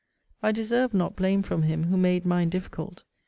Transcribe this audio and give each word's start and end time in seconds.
I 0.41 0.51
deserved 0.51 0.95
not 0.95 1.15
blame 1.15 1.43
from 1.43 1.61
him, 1.61 1.83
who 1.83 1.95
made 1.95 2.25
mine 2.25 2.49
difficult. 2.49 3.03